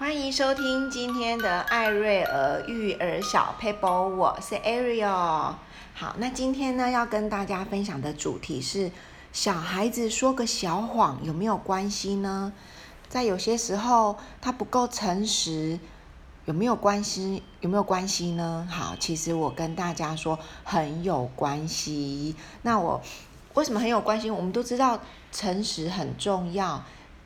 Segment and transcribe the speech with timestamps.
[0.00, 5.52] 欢迎收听今天的艾瑞儿育儿小 paper，，我是 Ariel。
[5.92, 8.90] 好，那今天呢要跟大家分享的主题是：
[9.30, 12.54] 小孩子说个小谎有没有关系呢？
[13.10, 15.78] 在有些时候他不够诚实，
[16.46, 17.42] 有没有关系？
[17.60, 18.66] 有没有关系呢？
[18.70, 22.34] 好，其实我跟大家说很有关系。
[22.62, 23.02] 那我
[23.52, 24.30] 为什么很有关系？
[24.30, 24.98] 我们都知道
[25.30, 26.82] 诚实很重要。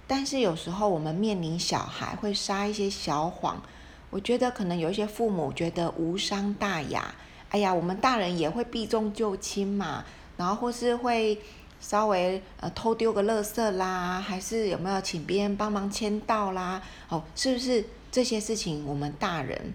[0.07, 3.63] 但是有时候我们面临小孩会撒一些小谎，
[4.11, 7.15] 我觉得可能有一些父母觉得无伤大雅，
[7.49, 10.05] 哎呀，我们大人也会避重就轻嘛，
[10.37, 11.41] 然后或是会
[11.81, 16.83] 稍微呃偷丢个垃圾啦，还是有没有请别人帮忙签到啦？
[17.09, 19.73] 哦，是不是这些事情我们大人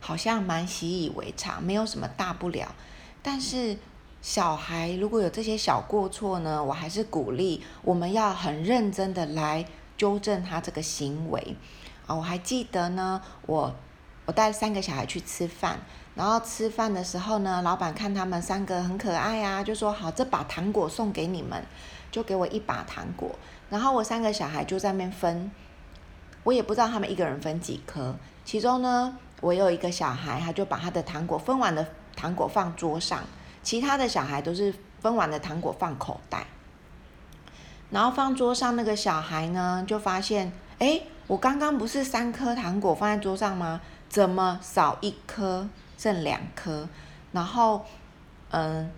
[0.00, 2.74] 好像蛮习以为常，没有什么大不了，
[3.22, 3.76] 但是。
[4.28, 9.64] 小孩如果有这些小过错呢，我还是鼓励我们要很认真的来
[9.96, 11.56] 纠正他这个行为。
[12.06, 13.74] 啊，我还记得呢，我
[14.26, 15.78] 我带三个小孩去吃饭，
[16.14, 21.64] 然后吃饭的时候呢，老板看他们三个很可爱啊，就说好，这把糖果送给你们，
[22.10, 23.30] 就给我一把糖果。
[23.70, 25.50] 然后我三个小孩就在那边分，
[26.44, 28.14] 我也不知道他们一个人分几颗。
[28.44, 33.24] 其中呢，我有一个小孩，他就把他的糖果分完的糖果放桌上。
[33.68, 36.46] 其他的小孩都是分完的糖果放口袋，
[37.90, 43.82] 然后放桌上那个小孩呢，就发现，哎，我刚刚不是三颗糖果放在桌上吗？
[44.08, 46.88] 怎么少一颗，剩两颗？
[47.32, 47.84] 然后，
[48.52, 48.90] 嗯，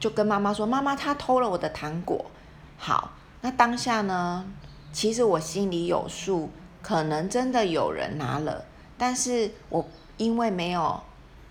[0.00, 2.28] 就跟妈妈说，妈妈他偷了我的糖果。
[2.76, 3.12] 好，
[3.42, 4.44] 那当下呢，
[4.92, 6.50] 其实我心里有数，
[6.82, 8.64] 可能真的有人拿了，
[8.98, 11.00] 但是我因为没有。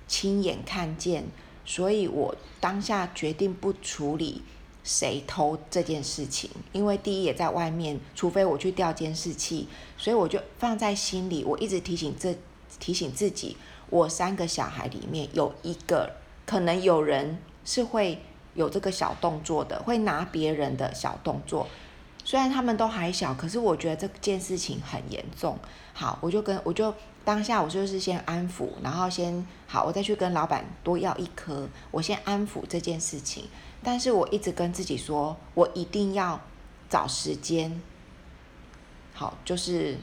[0.07, 1.25] 亲眼看见，
[1.65, 4.41] 所以我当下决定不处理
[4.83, 11.43] 谁偷这件事情，因为第一也在外面，除非我去调监视器，所以我就放在心里。
[11.43, 12.35] 我一直提醒这
[12.79, 13.57] 提醒自己，
[13.89, 16.13] 我三个小孩里面有一个
[16.45, 18.21] 可能有人是会
[18.55, 21.67] 有这个小动作的，会拿别人的小动作。
[22.27, 25.57] 虽然他们都还小，可是我觉得这件事情很严重。
[25.93, 26.93] 好，我就跟我就。
[27.23, 33.45] 当下我就是先安抚，然后先好，我再去跟老板多要一颗，我先安抚这件事情。
[33.83, 36.39] 但是我一直跟自己说，我一定要
[36.89, 37.81] 找时间，
[39.13, 39.97] 好，就是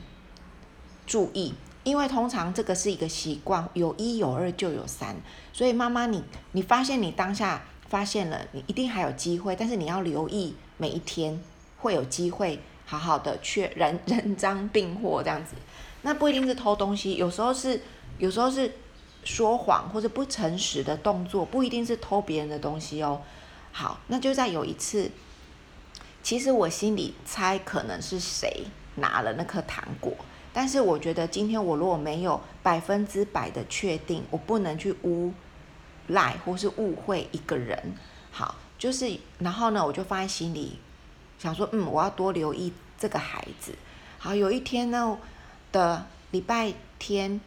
[1.06, 5.17] 注意，因为通常这个是一个习惯，有一有二就有三。
[5.55, 11.41] 所以妈妈，你你发现你当下发现了，你一定还有机会，但是你要留意每一天
[11.84, 15.55] 会有机会好好的去 人人赃并获这样子。
[16.00, 17.83] 那不一定是偷东西，有时候是，
[18.17, 18.72] 有时候是
[19.22, 23.21] 说谎或者不诚实的动作，不一定是偷别人的东西哦。
[23.71, 25.11] 好，那就在有一次，
[26.23, 28.65] 其实我心里猜可能是谁
[28.97, 30.15] 拿了那颗糖果，
[30.55, 35.33] 但是我觉得今天我如果没有百分之百的确定，我不能去诬
[36.06, 37.94] 赖或是误会一个人。
[38.31, 40.78] 好，就是然后呢，我就放在心里，
[41.44, 43.75] 想说，嗯，我要多留意这个孩子。
[44.19, 45.19] 好，有一天呢。
[45.72, 47.41] 的礼拜天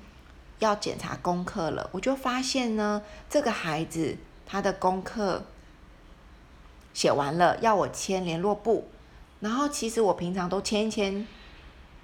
[0.59, 5.45] 要检查功课了，我就发现呢，这个孩子他的功课
[6.93, 8.89] 写完了，要我签联络簿。
[9.39, 11.25] 然后其实我平常都签一签，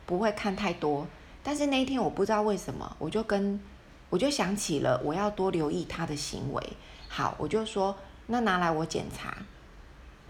[0.05, 1.05] 不会看太多。
[1.43, 3.59] 但是那一天我不知道为什么，我就跟
[4.09, 6.63] 我就想起了我要多留意他的行为。
[7.09, 9.35] 好，我就说那拿来我检查，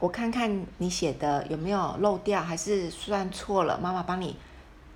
[0.04, 4.36] 我看看你写的有没有漏掉，还是算错了，妈妈帮你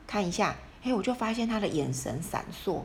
[0.05, 0.53] 看一下。
[0.83, 2.81] 哎，我就发现他的眼神闪烁。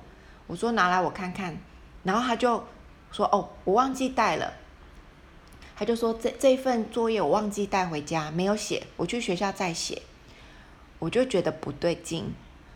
[0.47, 1.57] 我说拿来我看看，
[2.05, 2.63] 然后他就
[3.11, 4.53] 说：“哦，我忘记带了。”
[5.75, 10.01] 他就说：“这这份作业我忘记带回家，没有写，我去学校再写。”
[11.01, 12.33] 我就觉得不对劲，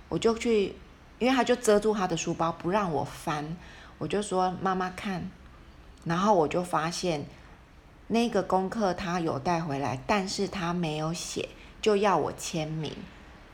[0.08, 0.74] 我就去，
[1.20, 3.56] 因为他就遮住他的书包不让我翻。
[3.98, 5.30] 我就说：“妈妈看。”
[6.02, 7.24] 然后我就发现
[8.08, 11.48] 那个功课他有带回来，但是他没有写，
[11.82, 12.92] 就要我签名。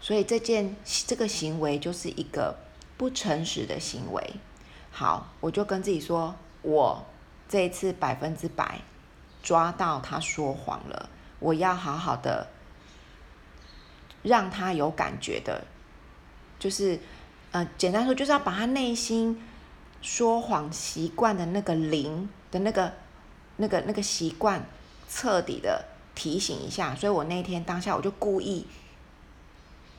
[0.01, 0.77] 所以这件
[1.07, 2.57] 这个行为就是一个
[2.97, 4.35] 不诚实的行为。
[4.91, 7.07] 好，我就跟自己说，我
[7.49, 8.81] 这一次百分之百
[9.43, 11.09] 抓到他说谎了，
[11.39, 12.49] 我要好好的
[14.23, 15.65] 让他有感觉的，
[16.59, 16.99] 就是
[17.53, 19.41] 呃，简单说就是要把他内心
[20.03, 22.93] 说谎习惯的那个灵的那个
[23.57, 24.65] 那个那个习惯
[25.09, 25.85] 彻底的
[26.15, 26.95] 提醒一下。
[26.95, 28.67] 所以我那天当下我就故意。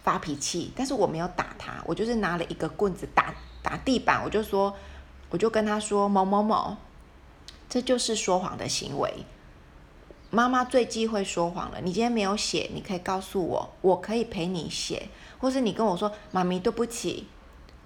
[0.03, 4.75] 发脾气，但是我没有打他，我就是拿了一个棍子打打地板，我就说，
[5.29, 6.75] 我就跟他说某某某，
[7.69, 9.23] 这就是说谎的行为。
[10.29, 11.79] 妈妈最忌讳说谎了。
[11.79, 15.07] 你今天没有写，你可以告诉我，我可以陪你写，
[15.39, 17.29] 或是你跟我说，妈咪对不起，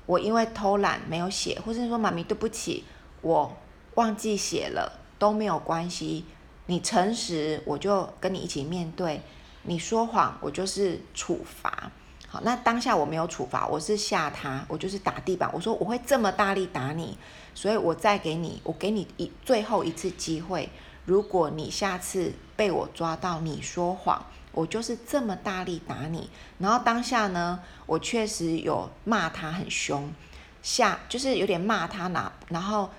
[0.08, 2.84] 我因为偷懒没有写，或是说妈咪对不起，
[3.22, 3.56] 我
[3.94, 6.26] 忘记写了，都没有关系。
[6.68, 9.20] 你诚实，我就跟你一起面对；
[9.64, 11.92] 你说谎，我就是处罚。
[12.28, 15.50] 好，那当下我没有处罚，我是吓他，我就是打地板。
[15.54, 17.18] 我说我会这么大力打你，
[17.56, 20.70] 所以我再给你，我给你一最后一次机会。
[21.06, 26.30] 如果你下次被我抓到你说谎，我就是这么大力打你。
[26.60, 30.12] 然后当下呢，我确实有骂他很凶，
[30.62, 32.90] 下就是有点骂他呢，然后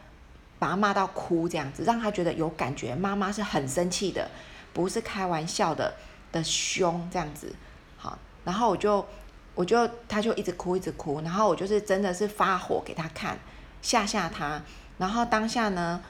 [0.59, 4.31] 把他骂到哭这样子，让他觉得有感觉，妈妈是很生气的，
[4.73, 5.95] 不是开玩笑的
[6.33, 7.55] 的凶这样子。
[7.97, 9.07] 好，然后我就。
[9.55, 13.37] 我就，他就一直哭，一直哭，然后我就是真的是发火给他看，
[13.83, 14.63] 吓吓他，
[14.99, 16.01] 然后当下呢，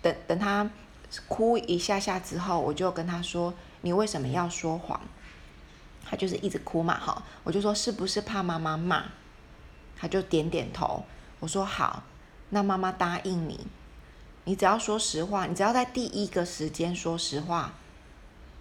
[0.00, 0.70] 等等他
[1.26, 3.52] 哭一下下之后，我就跟他说
[3.82, 4.98] ：“你为什么要说谎？”
[6.02, 9.04] 他就是一直哭嘛，哈，我就说：“是不是怕妈妈骂？”
[9.94, 11.04] 他就点点头。
[11.40, 12.04] 我说：“好，
[12.48, 13.66] 那妈妈答应你，
[14.48, 17.74] 你只要说实话，你只要在第一个时间说实话，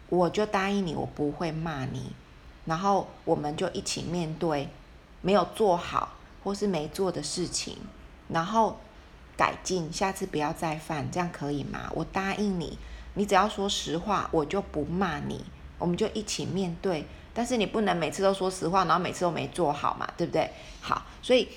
[0.09, 2.11] 我就答应你，我不会骂你。”
[2.67, 4.67] 然后我们就一起面对
[5.21, 6.09] 没有做好
[6.43, 7.77] 或是没做的事情，
[8.27, 8.81] 然后
[9.37, 11.89] 改进，下次不要再犯，这样可以吗？
[11.95, 12.77] 我答应你，
[13.13, 15.45] 你只要说实话，我就不骂你，
[15.79, 17.07] 我们就一起面对。
[17.33, 20.51] 但是你不能每次都说实话，然后每次都没做好嘛，对不对？
[20.81, 21.47] 好，所以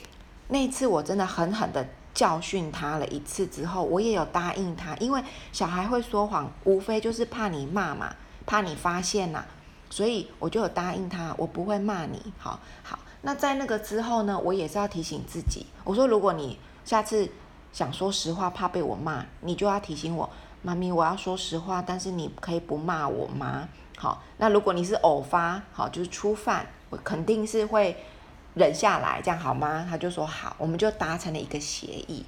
[0.47, 1.85] 那一次我真的狠狠的
[2.21, 8.15] 教训他了一次之后，我也有答应他，因为小孩会说谎，无非就是怕你骂嘛，
[8.45, 9.43] 怕你发现呐。
[9.89, 12.31] 所以我就有答应他，我不会骂你。
[12.37, 17.27] 好好，那在那个之后呢，我也是要提醒自己，我说如果你下次
[17.73, 20.29] 想说实话，怕被我骂，你就要提醒我，
[20.61, 23.67] 妈咪，我要说实话，但是你可以不骂我吗？
[23.97, 27.97] 好，那如果你是偶发，好，就是初犯，我肯定是会
[28.55, 29.87] 忍下来，这样好吗？
[29.89, 32.25] 他就说好，我们就达成了一个协议。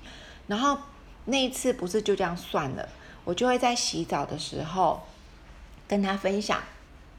[0.46, 0.78] 然后
[1.24, 2.88] 那一次不是就这样算了，
[3.24, 5.02] 我就会在洗澡的时候
[5.86, 6.60] 跟他分享。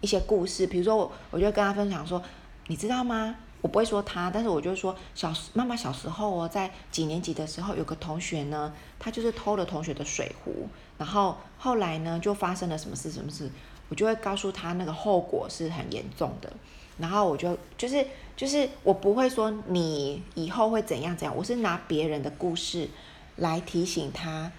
[0.02, 2.22] 一些故事，比如说我，我就跟他分享说，
[2.68, 3.36] 你知道吗？
[3.62, 10.68] 我不会说他，但是我就说小妈妈小时候哦，在几年级的时候，有个同学呢，他就是偷了同学的水壶，
[10.98, 13.50] 然后后来呢，就发生了什么事，什么事，
[13.88, 16.52] 我就会告诉他那个后果是很严重的，
[16.98, 18.06] 然后我就就是
[18.36, 22.90] 就是我不会说你以后会怎样怎样，我是拿别人的故事
[23.36, 24.52] 来提醒他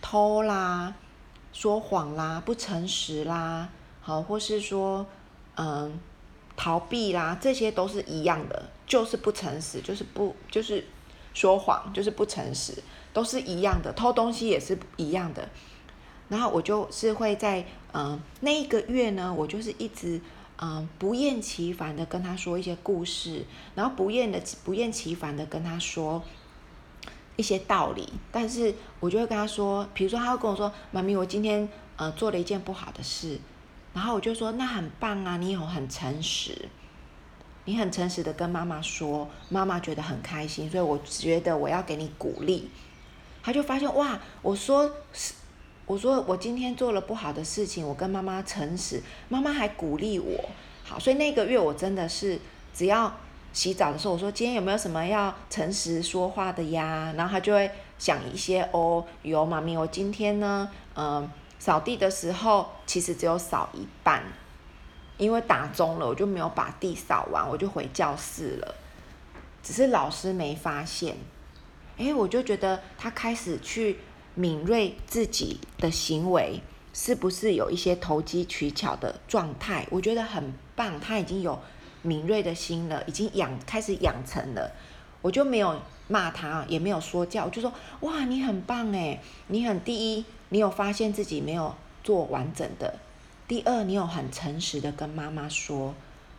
[0.00, 0.94] 偷啦、
[1.52, 3.68] 说谎啦、不诚实啦。
[4.00, 5.04] 好，或是说，
[5.56, 5.98] 嗯，
[6.56, 10.86] 逃避啦，这些都是一样的，就是不诚实，就是不，就是
[11.34, 12.72] 说谎，就是不诚实，
[13.12, 13.92] 都是一样的。
[13.92, 15.48] 偷东西也是一样的。
[16.28, 20.20] 然后我就是会在，嗯，那一个月呢，我就是一直，
[20.58, 23.44] 嗯，不厌其烦的跟他说一些故事，
[23.74, 26.22] 然后不厌的不厌其烦的跟他说
[27.36, 28.08] 一些道理。
[28.32, 33.38] 但是我就会跟他说，比如说他会跟我说，妈咪，我今天，呃，做了一件不好的事。
[33.92, 36.68] 然后我就说，那很棒啊，你有很诚实，
[37.64, 42.70] 你很诚实的跟妈妈说，妈妈觉得很开心，所以我觉得我要给你鼓励。
[43.42, 45.34] 他就发现哇，我说是，
[45.86, 50.44] 我说我今天做了不好的事情，我跟妈妈诚实，妈妈还鼓励我。
[50.84, 52.38] 好，所以那个月我真的是
[52.74, 53.12] 只要
[53.52, 57.14] 洗澡的时候，我说今天有没有什么要诚实说话的呀？
[57.16, 61.30] 然后他就会想一些哦，有妈咪，我今天呢，嗯。
[61.58, 64.22] 扫地的时候，其实只有扫一半，
[65.16, 68.74] 因为打钟了，我就没有把地扫完，我就回教室了。
[69.62, 71.16] 只是老师没发现，
[71.96, 73.98] 哎，我就觉得他开始去
[74.36, 76.60] 敏锐自己的行为，
[76.92, 79.86] 是不是有一些投机取巧的状态？
[79.90, 81.58] 我觉得很棒，他已经有
[82.02, 84.70] 敏锐的心了，已经养开始养成了。
[85.22, 90.24] 我就没有骂他，也没有说教，我就说哇，你很棒哎，你很第一。
[90.50, 91.74] 你有发现自己没有
[92.04, 93.00] 做完整的？
[93.48, 95.94] 第二，你有很诚实的跟妈妈说。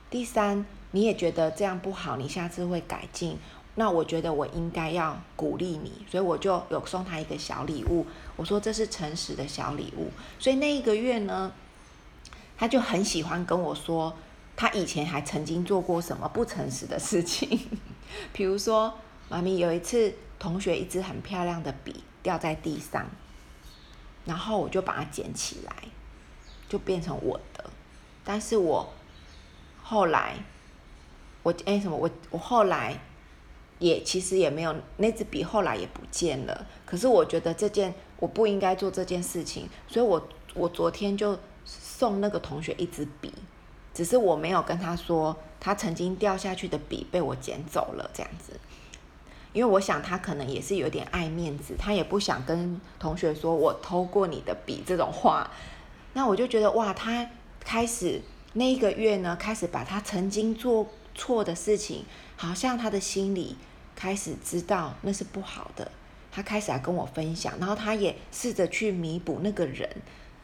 [0.10, 3.38] 第三，你也觉得这样不好，你下次会改进。
[3.80, 8.08] 那我觉得我应该要鼓励你，所以我就有送他一个小礼物。
[8.36, 10.10] 我说这是诚实的小礼物。
[10.40, 11.52] 所以那一个月呢，
[12.58, 14.18] 他就很喜欢跟我说，
[14.56, 17.70] 他以前还曾经做过什么不诚实的事情。
[18.34, 18.98] 比如说，
[19.30, 23.06] 妈咪有一次，同学一支很漂亮的笔掉在地上。
[24.26, 25.72] 然后我就把它捡起来，
[26.68, 27.64] 就变成我的。
[28.24, 28.92] 但是我
[29.84, 30.38] 后来，
[31.44, 33.00] 我哎什么我我后来
[33.80, 36.66] 也其实也没有那支笔，后来也不见了。
[36.86, 43.34] 可是我觉得这件我不应该做这件事情，所以我我昨天就送那个同学一支笔，
[43.94, 48.54] 只是我没有跟他说他曾经掉下去的笔被我捡走了这样子，
[49.54, 55.50] 因为我想他可能也是有点爱面子，他也不想跟同学说我偷过你的笔这种话。
[56.14, 57.30] 那我就觉得哇，他
[57.60, 58.22] 开始
[58.54, 62.06] 那一个月呢，开始把他曾经做错的事情，
[62.38, 63.58] 好像他的心里
[63.96, 65.92] 开始知道那是不好的。
[66.32, 69.90] 他开始来跟我分享，然后他也试着去弥补那个人，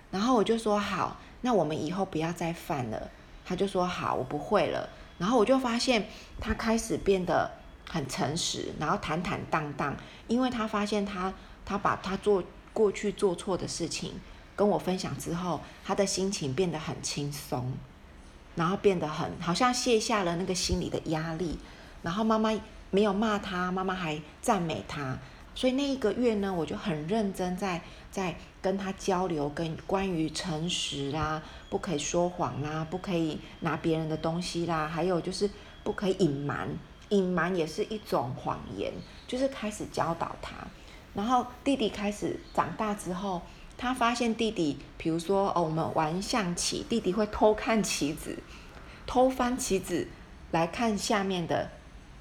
[0.10, 3.12] 然后我就说好，那我们以后不要再犯了。
[3.46, 4.90] 他就说好，我不会了。
[5.20, 6.08] 然后我就发现
[6.40, 7.52] 他开始变得
[7.88, 9.96] 很诚实，然后坦坦荡荡，
[10.28, 11.32] 因为他发现他
[11.64, 14.20] 他把他做过去做错的事情
[14.56, 17.74] 跟我分享之后，他的心情变得很轻松，
[18.56, 21.58] 然后变得很好像卸下了那个心里的压力。
[22.02, 22.52] 然后妈妈
[22.92, 25.18] 没有骂他，妈妈还赞美他。
[25.56, 27.82] 所以那一个月呢，我就很认真在
[28.12, 35.50] 在跟他交流，跟关于诚实啦，不可以说谎啦，不可以拿别人的东西啦，还有就是
[35.84, 36.68] 不可以隐瞒，
[37.10, 38.92] 隐瞒也是一种谎言，
[39.28, 40.56] 就是开始教导他。
[41.14, 43.40] 然后弟弟开始长大之后，
[43.78, 48.38] 他发现弟弟，比如说哦，我们玩象棋，弟弟会偷看棋子，
[49.06, 50.08] 偷翻棋子
[50.52, 51.70] 来看下面的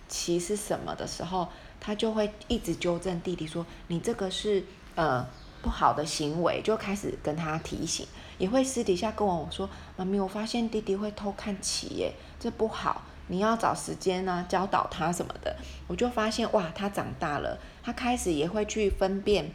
[0.08, 1.48] 棋是什么的时候。
[1.84, 4.62] 他就会一直纠正弟弟说：“你这个是
[4.94, 5.26] 呃
[5.62, 8.06] 不好的行为。”就开始跟他提醒，
[8.38, 9.68] 也会私底下跟我说
[9.98, 15.56] ：“妈咪，我发现弟弟会偷看棋耶，这不好，你要找时间呢、啊、教导他什么的。”
[15.88, 19.50] 我就发现哇，他长大了，他开始也会去分辨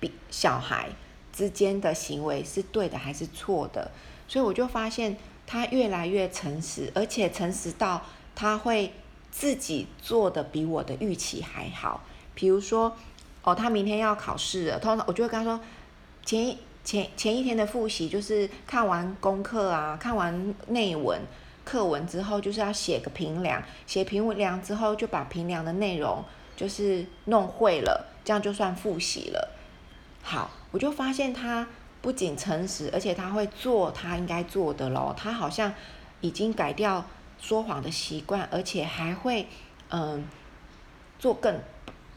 [0.00, 0.88] 比小孩
[1.32, 3.92] 之间的行为是对的还是错的，
[4.26, 5.16] 所以我就发现
[5.46, 8.02] 他越来越诚实，而且诚实到
[8.34, 8.92] 他会。
[9.32, 12.02] 自己做的比我的预期还好，
[12.34, 12.96] 比如说，
[13.44, 15.60] 哦，他明天要考试了，通常我就会跟他说，
[16.24, 21.20] 前前前一天的复习就是看完功课啊，看完内文
[21.64, 26.24] 课文之后，就是要写个评量，写评量之后就把评量的内容
[26.56, 29.59] 就是弄会了，这样就算复习了。
[30.22, 31.66] 好，我就发现他
[32.00, 35.72] 不仅诚实，而且他会做他应该做的咯，他好像
[36.20, 37.04] 已经改掉。
[37.42, 39.48] 说谎的习惯，而且还会，
[39.88, 40.28] 嗯，
[41.18, 41.58] 做更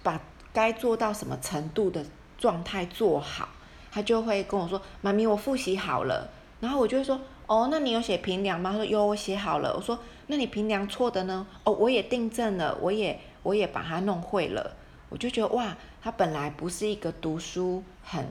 [0.03, 0.19] 把
[0.51, 2.05] 该做到什么程度的
[2.37, 3.47] 状态做好，
[3.89, 6.29] 他就会跟我说：“妈咪，我复习好了。”
[6.59, 14.75] 然后我就会说：“哦，那你有写评量吗？”他说：“有，我写好了。”我说：“那你评量错的呢？”哦，我也订正了，我也我也把它弄会了。
[15.13, 18.27] 我就觉得哇，他本来不是一个读书很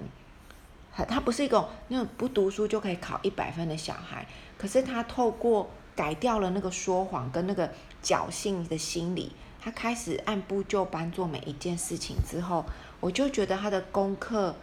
[0.92, 4.26] 很，他不是一个那种不读书就可以考一百分的小孩，
[4.58, 5.70] 可是他透过。
[5.94, 7.70] 改掉了那个说谎跟那个
[8.02, 12.64] 侥幸的心理，他开始按部就班做每一件事情之后，
[12.98, 14.56] 我就觉得他的功课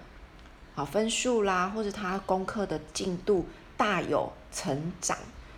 [0.74, 3.46] 好分数啦，或者他功课的进度
[3.78, 5.16] 大有成长。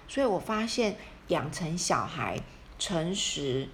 [0.10, 0.98] 所以我发现
[1.30, 2.38] 养成小孩
[2.78, 3.70] 诚实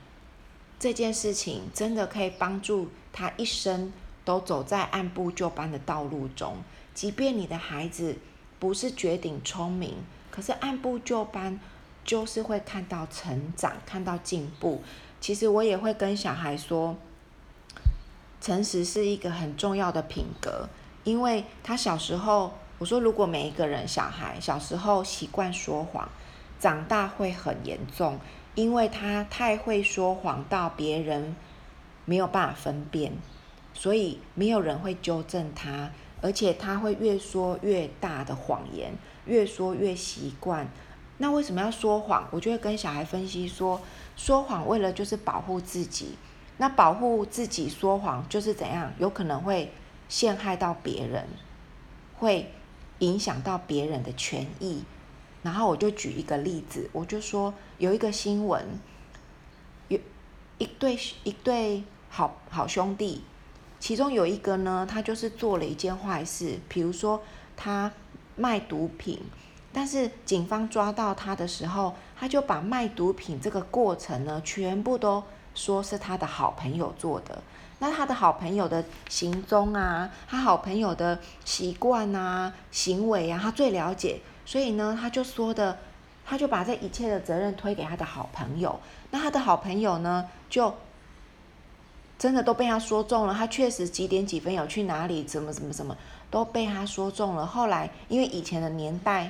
[0.80, 3.92] 这件事情，真的可以帮助他一生
[4.24, 6.58] 都走在按部就班的道路中。
[6.94, 8.18] 即便你的孩子
[8.60, 9.96] 不是绝顶聪明，
[10.32, 11.60] 可是按部就班。
[12.08, 14.82] 就是会看到成长，看到进步。
[15.20, 16.96] 其实我也会跟小孩说，
[18.40, 20.70] 诚实是一个很重要的品格。
[21.04, 26.08] 因为他小时候，我说如果每一个人小孩小时候习惯说谎，
[26.58, 28.18] 长大会很严重，
[28.58, 31.36] 因为他太会说谎到别人
[32.06, 33.14] 没有办法分辨，
[33.76, 35.92] 所以没有人会纠正他，
[36.24, 38.92] 而且他会越说越大的谎言，
[39.28, 40.68] 越说越习惯。
[41.20, 42.28] 那为什么要说谎？
[42.32, 43.80] 我就会跟小孩分析说，
[44.16, 46.16] 说谎为了就是保护自己。
[46.58, 48.92] 那保护自己说谎就是怎样？
[48.98, 49.72] 有可能会
[50.10, 51.28] 陷害到别人，
[52.18, 52.52] 会
[52.98, 54.84] 影响到别人的权益。
[55.48, 58.62] 然后我就举一个例子，我就说有一个新闻，
[59.88, 59.98] 有
[60.58, 63.24] 一对一对好好兄弟，
[63.80, 67.22] 其中有一个呢，他就是做了一件坏事，比如说
[67.56, 67.90] 他
[68.36, 69.22] 卖毒品。
[69.72, 75.24] 但是警方抓到他的时候，他就把卖毒品这个过程呢，全部都
[75.56, 77.42] 说是他的好朋友做的。
[77.80, 84.20] 那他的好朋友的行踪啊，他好朋友的习惯啊、行为啊，他最了解。
[84.48, 85.78] 所以呢，他就说的，
[86.26, 88.80] 他就把这一切的责任推给他的好朋友。
[89.12, 90.74] 那他的好朋友呢，就
[92.18, 93.34] 真的都被他说中了。
[93.34, 95.96] 他确实几点几分有去哪里，怎么怎么怎么
[96.32, 97.46] 都被他说中了。
[97.46, 99.30] 后来因为以前的年代。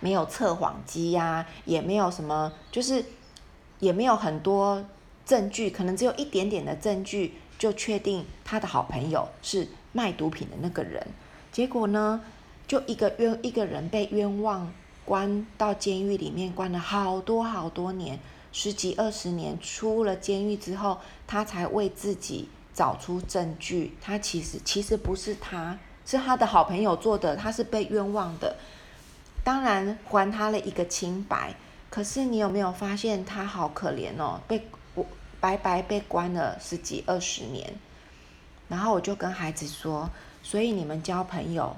[0.00, 3.04] 没有测谎机呀，也没有什么，就是
[3.80, 4.84] 也没有很多
[5.26, 11.04] 证据，可能只有一点点的证据就确定他的好朋友是卖毒品的那个人。
[11.50, 12.20] 结果呢，
[12.68, 14.70] 就一个冤一个人被冤枉
[15.06, 18.20] 关到监狱里面，关了好多好多年，
[18.52, 19.58] 十几二十年。
[19.58, 23.96] 出了监狱之后，他才为自己找出证据。
[24.02, 28.54] 他其实其实不是他，是他的好朋友做的，他是被冤枉的。
[29.42, 31.54] 当然还他了一个清白。
[31.88, 34.38] 可是你有没有发现他好可怜哦？
[34.46, 35.06] 被我
[35.40, 37.72] 白白被关了十几二十年。
[38.68, 40.10] 然后我就跟孩子说，
[40.42, 41.74] 所以你们交朋友。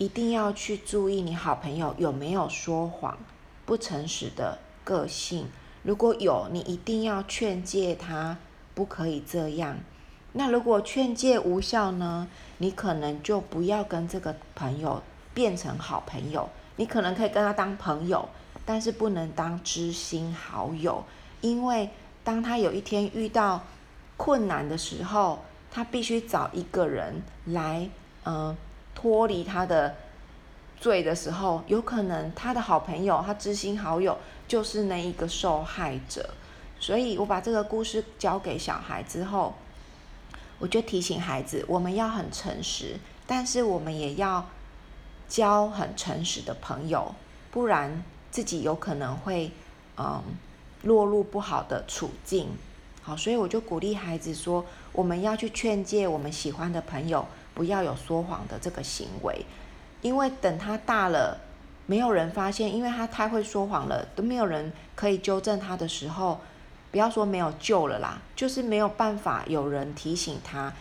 [0.00, 3.18] 一定要去注意你好朋友有没有说谎、
[3.66, 5.46] 不诚实的个性。
[5.82, 8.38] 如果有，你一定要劝诫他，
[8.74, 9.76] 不可以这样。
[10.32, 12.26] 那如果劝诫无效呢？
[12.56, 15.02] 你可能就不要跟这个朋友
[15.34, 16.48] 变成好朋友。
[16.76, 18.26] 你可能可以跟他当朋友，
[18.64, 21.04] 但是不能当知心好友，
[21.42, 21.90] 因为
[22.24, 23.62] 当他有一天遇到
[24.16, 25.40] 困难的时候，
[25.70, 27.90] 他必须找一个人来，
[28.24, 28.56] 嗯、
[29.00, 29.94] 脱离他的
[30.78, 36.28] 罪的时候，有可能他的好朋友、他知心好友就是那一个受害者。
[36.78, 39.54] 所以我把这个故事交给小孩之后，
[40.58, 44.46] 我就提醒孩子，我们要很诚实，但是我们也要
[45.26, 47.14] 交很诚实的朋友，
[47.50, 49.50] 不然自己有可能会
[49.96, 50.22] 嗯
[50.82, 52.48] 落入不好的处境。
[53.00, 57.26] 好，所以我就鼓励孩子说，我们要去劝诫我们喜欢的朋友。
[57.60, 59.44] 不要有说谎的这个行为，
[60.00, 61.38] 因为等他大了，
[61.84, 66.40] 没有人发现，因为他太会说谎了，都没有人可以纠正他的时候，
[66.90, 70.72] 不要说没有救了啦，就是没有办法有人提醒他，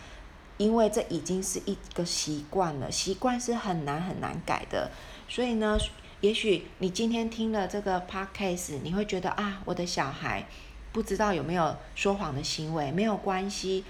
[0.56, 4.90] 因为这已经是一个习惯了，习惯是很难很难改的。
[5.28, 5.78] 所以呢，
[6.22, 10.46] 也许你今天听了这个 podcast，你会觉得啊，我的小孩
[10.94, 13.84] 不知道有没有说谎的行为，没有关系，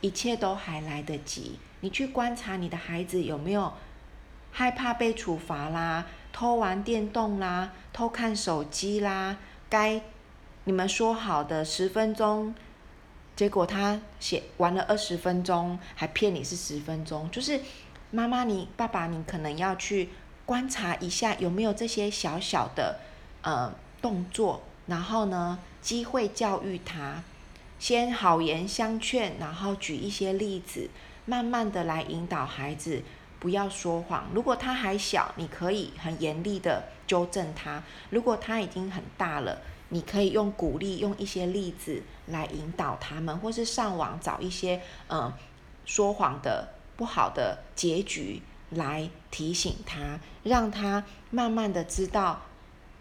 [0.00, 1.58] 一切都还来得及。
[1.80, 3.72] 你去观察你的孩子有没有
[4.52, 9.36] 害怕被处罚啦，偷玩电动啦，偷看手机啦，
[9.68, 10.02] 该
[10.64, 12.54] 你们说好的十分钟，
[13.34, 17.60] 结果他写玩了二十分钟，还骗你是十分钟，就是
[18.10, 20.10] 妈妈你爸爸你可能要去
[20.44, 23.00] 观察一下有没有这些小小的
[23.42, 27.22] 呃动作，然后呢机会教育他，
[27.78, 30.90] 先好言相劝，然后举一些例子。
[31.30, 33.00] 慢慢的来引导孩子
[33.38, 34.28] 不要说谎。
[34.34, 45.32] 如果他还小，你可以很严厉的纠正他；如果他已经很大了，你可以用鼓励，用一些例子来引导他们，或是上网找一些嗯
[45.84, 52.42] 说谎的不好的结局来提醒他，让他慢慢的知道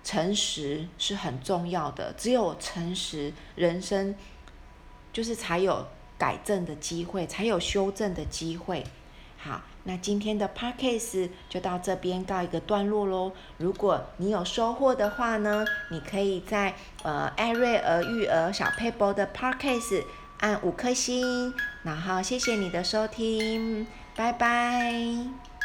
[0.04, 2.14] 诚实是很重要的。
[2.16, 4.14] 只有诚实，人生
[5.12, 5.88] 就是才有。
[6.20, 8.84] 改正的机会，才有修正的机会。
[9.38, 13.32] 好，那今天的 podcast 就到这边告一个段落喽。
[13.58, 20.04] 如果你有收获的话呢，你可以在呃艾瑞儿育儿小佩波的 podcast
[20.40, 21.54] 按五颗星，
[21.84, 25.59] 然后谢谢你的收听，拜拜。